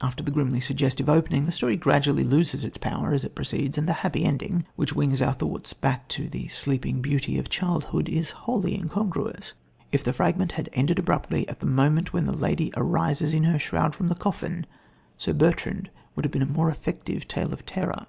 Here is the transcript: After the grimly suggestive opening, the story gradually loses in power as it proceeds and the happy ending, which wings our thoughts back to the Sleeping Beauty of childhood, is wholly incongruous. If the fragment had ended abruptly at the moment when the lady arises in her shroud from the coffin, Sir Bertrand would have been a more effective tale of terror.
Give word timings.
After 0.00 0.24
the 0.24 0.32
grimly 0.32 0.58
suggestive 0.58 1.08
opening, 1.08 1.44
the 1.44 1.52
story 1.52 1.76
gradually 1.76 2.24
loses 2.24 2.64
in 2.64 2.72
power 2.80 3.12
as 3.14 3.22
it 3.22 3.36
proceeds 3.36 3.78
and 3.78 3.86
the 3.86 3.92
happy 4.02 4.24
ending, 4.24 4.64
which 4.74 4.94
wings 4.96 5.22
our 5.22 5.32
thoughts 5.32 5.74
back 5.74 6.08
to 6.08 6.28
the 6.28 6.48
Sleeping 6.48 7.00
Beauty 7.00 7.38
of 7.38 7.48
childhood, 7.48 8.08
is 8.08 8.32
wholly 8.32 8.74
incongruous. 8.74 9.54
If 9.92 10.02
the 10.02 10.12
fragment 10.12 10.50
had 10.58 10.70
ended 10.72 10.98
abruptly 10.98 11.48
at 11.48 11.60
the 11.60 11.66
moment 11.66 12.12
when 12.12 12.24
the 12.24 12.32
lady 12.36 12.72
arises 12.76 13.32
in 13.32 13.44
her 13.44 13.60
shroud 13.60 13.94
from 13.94 14.08
the 14.08 14.16
coffin, 14.16 14.66
Sir 15.16 15.34
Bertrand 15.34 15.88
would 16.16 16.24
have 16.24 16.32
been 16.32 16.42
a 16.42 16.46
more 16.46 16.68
effective 16.68 17.28
tale 17.28 17.52
of 17.52 17.64
terror. 17.64 18.06